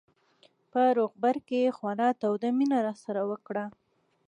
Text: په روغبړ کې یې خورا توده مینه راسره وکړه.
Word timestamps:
په 0.71 0.81
روغبړ 0.97 1.35
کې 1.47 1.57
یې 1.65 1.71
خورا 1.77 2.09
توده 2.21 2.49
مینه 2.57 2.77
راسره 2.87 3.21
وکړه. 3.31 3.65